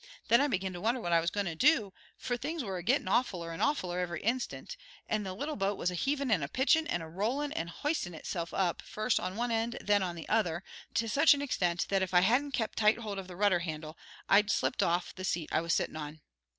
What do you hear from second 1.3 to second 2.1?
to do,